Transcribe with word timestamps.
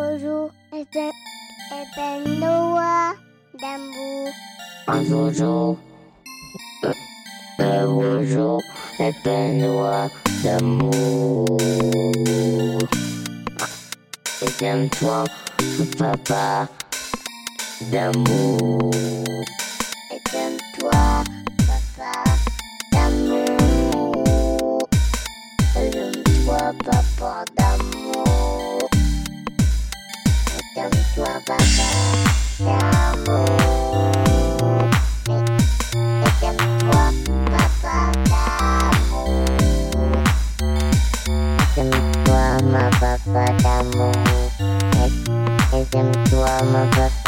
bonjour, 0.00 0.50
était 0.72 1.12
ben 1.94 2.40
Noah 2.40 3.12
Dambou. 3.60 4.30
Bonjour, 4.86 5.76
bonjour, 7.58 8.60
était 8.98 9.52
Noah 9.60 10.08
Dambou. 10.42 11.46
Et 14.42 14.64
aime-toi, 14.64 15.24
tout 15.58 15.90
papa 15.98 16.66
d'amour. 17.92 19.29
Эдем 45.78 46.08
Туамагат 46.30 47.19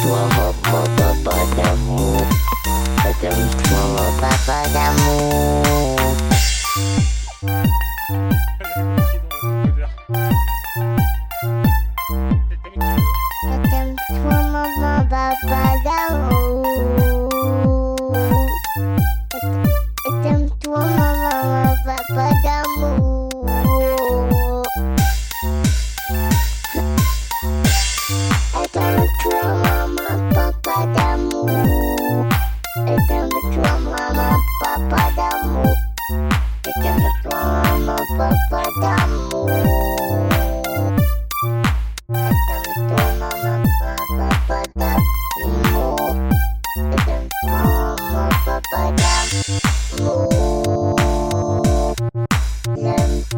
Mohon 0.00 0.56
mata 0.64 1.12
padamu 1.20 2.16
Sedang 4.42 4.98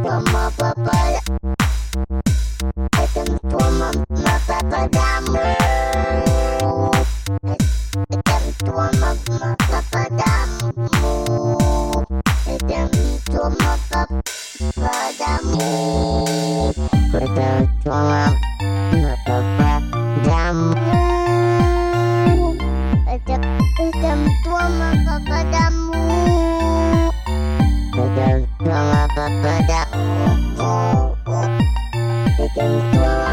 дома 0.04 0.53
попала 0.59 1.20
Этим 2.98 3.38
тумом 3.38 4.04
мы 4.10 4.34
попадаем 4.47 5.34
Этим 8.10 8.44
тумом 8.59 9.16
мы 9.28 9.56
попадаем 9.66 10.50
Этим 12.47 12.88
тумом 13.26 13.78
попадаем 13.91 14.24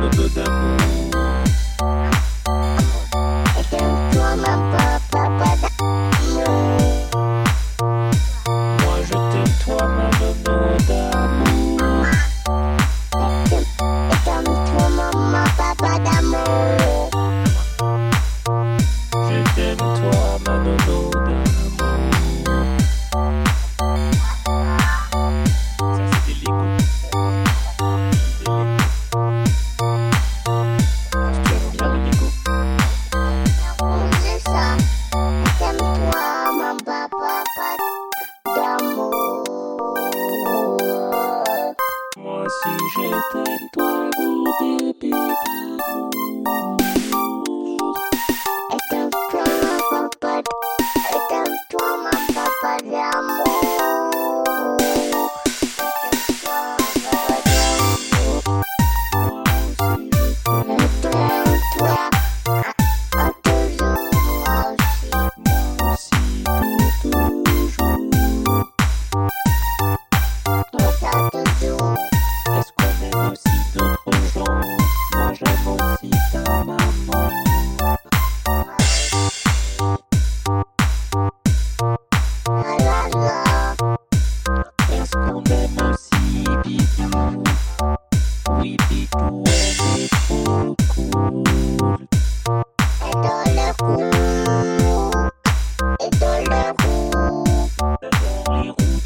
another 0.00 0.28
demo. 0.30 1.09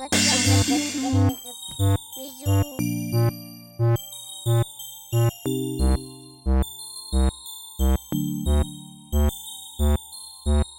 Buat. 0.00 0.79